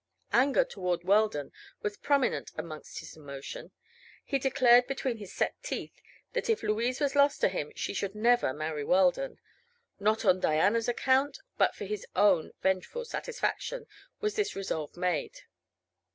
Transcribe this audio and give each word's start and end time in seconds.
Anger 0.33 0.65
toward 0.65 1.03
Weldon 1.03 1.51
was 1.83 1.95
prominent 1.95 2.49
amongst 2.55 3.01
his 3.01 3.15
emotion. 3.15 3.69
He 4.25 4.39
declared 4.39 4.87
between 4.87 5.17
his 5.17 5.31
set 5.31 5.61
teeth 5.61 6.01
that 6.33 6.49
if 6.49 6.63
Louise 6.63 6.99
was 6.99 7.13
lost 7.15 7.39
to 7.41 7.49
him 7.49 7.71
she 7.75 7.93
should 7.93 8.15
never 8.15 8.51
marry 8.51 8.83
Weldon. 8.83 9.37
Not 9.99 10.25
on 10.25 10.39
Diana's 10.39 10.89
account, 10.89 11.37
but 11.55 11.75
for 11.75 11.85
his 11.85 12.03
own 12.15 12.51
vengeful 12.63 13.05
satisfaction 13.05 13.85
was 14.21 14.35
this 14.35 14.55
resolve 14.55 14.97
made. 14.97 15.41